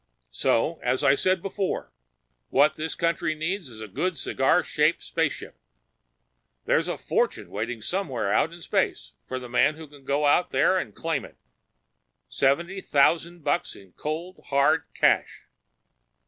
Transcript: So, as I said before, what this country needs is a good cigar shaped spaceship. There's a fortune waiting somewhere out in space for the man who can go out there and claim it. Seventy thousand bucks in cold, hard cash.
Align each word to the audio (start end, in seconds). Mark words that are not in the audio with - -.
So, 0.31 0.79
as 0.81 1.03
I 1.03 1.13
said 1.13 1.43
before, 1.43 1.91
what 2.49 2.73
this 2.73 2.95
country 2.95 3.35
needs 3.35 3.69
is 3.69 3.81
a 3.81 3.87
good 3.87 4.17
cigar 4.17 4.63
shaped 4.63 5.03
spaceship. 5.03 5.55
There's 6.65 6.87
a 6.87 6.97
fortune 6.97 7.51
waiting 7.51 7.83
somewhere 7.83 8.33
out 8.33 8.51
in 8.51 8.61
space 8.61 9.13
for 9.27 9.37
the 9.37 9.47
man 9.47 9.75
who 9.75 9.87
can 9.87 10.03
go 10.03 10.25
out 10.25 10.49
there 10.49 10.75
and 10.79 10.95
claim 10.95 11.23
it. 11.23 11.37
Seventy 12.27 12.81
thousand 12.81 13.43
bucks 13.43 13.75
in 13.75 13.91
cold, 13.91 14.41
hard 14.47 14.85
cash. 14.95 15.43